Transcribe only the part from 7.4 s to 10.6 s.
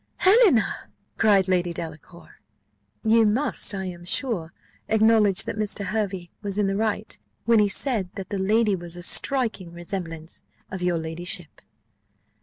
when he said that the lady was a striking resemblance